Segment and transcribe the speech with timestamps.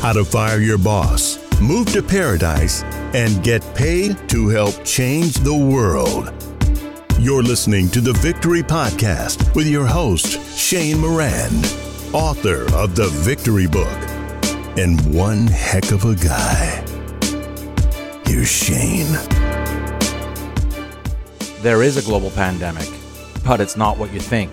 [0.00, 2.82] how to fire your boss, move to paradise,
[3.14, 6.32] and get paid to help change the world.
[7.18, 11.64] You're listening to the Victory Podcast with your host, Shane Morand,
[12.12, 13.98] author of The Victory Book,
[14.78, 16.84] and one heck of a guy.
[18.24, 19.12] Here's Shane.
[21.60, 22.88] There is a global pandemic,
[23.44, 24.52] but it's not what you think.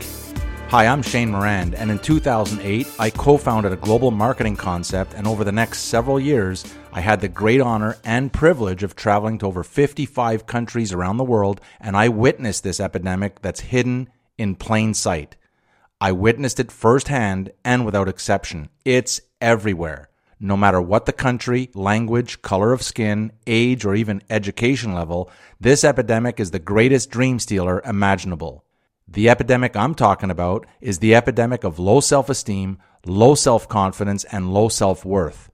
[0.70, 5.28] Hi, I'm Shane Morand, and in 2008, I co founded a global marketing concept, and
[5.28, 9.46] over the next several years, I had the great honor and privilege of traveling to
[9.46, 14.10] over 55 countries around the world, and I witnessed this epidemic that's hidden
[14.40, 15.36] in plain sight.
[16.02, 18.70] I witnessed it firsthand and without exception.
[18.84, 20.10] It's everywhere.
[20.40, 25.84] No matter what the country, language, color of skin, age, or even education level, this
[25.84, 28.66] epidemic is the greatest dream stealer imaginable.
[29.08, 34.24] The epidemic I'm talking about is the epidemic of low self esteem, low self confidence,
[34.26, 35.52] and low self worth.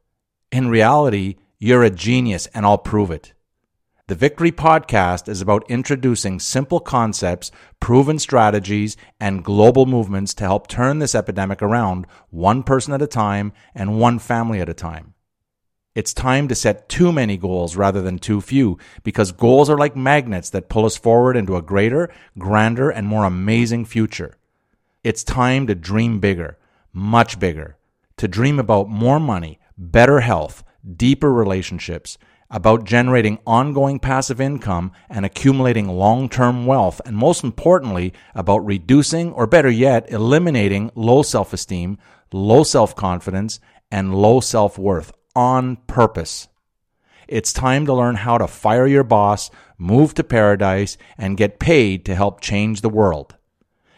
[0.51, 3.33] In reality, you're a genius, and I'll prove it.
[4.07, 10.67] The Victory Podcast is about introducing simple concepts, proven strategies, and global movements to help
[10.67, 15.13] turn this epidemic around one person at a time and one family at a time.
[15.93, 19.93] It's time to set too many goals rather than too few because goals are like
[19.93, 24.37] magnets that pull us forward into a greater, grander, and more amazing future.
[25.03, 26.57] It's time to dream bigger,
[26.93, 27.75] much bigger,
[28.15, 30.63] to dream about more money, better health,
[30.95, 32.17] deeper relationships,
[32.49, 39.33] about generating ongoing passive income and accumulating long term wealth, and most importantly, about reducing
[39.33, 41.97] or better yet, eliminating low self esteem,
[42.31, 43.59] low self confidence,
[43.91, 46.47] and low self worth on purpose.
[47.27, 52.05] It's time to learn how to fire your boss, move to paradise, and get paid
[52.05, 53.35] to help change the world.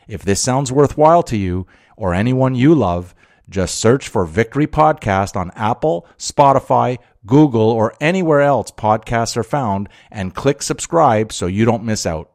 [0.07, 1.65] If this sounds worthwhile to you
[1.97, 3.15] or anyone you love,
[3.49, 9.89] just search for Victory Podcast on Apple, Spotify, Google, or anywhere else podcasts are found
[10.11, 12.31] and click subscribe so you don't miss out.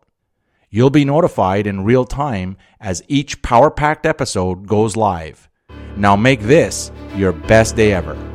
[0.70, 5.48] You'll be notified in real time as each power packed episode goes live.
[5.97, 8.28] Now make this your best day ever.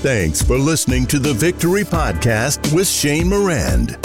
[0.00, 3.98] Thanks for listening to the Victory Podcast with Shane Morand.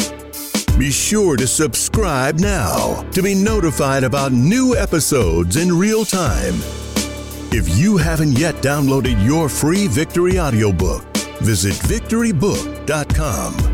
[0.79, 6.55] Be sure to subscribe now to be notified about new episodes in real time.
[7.51, 11.03] If you haven't yet downloaded your free Victory audiobook,
[11.41, 13.72] visit victorybook.com.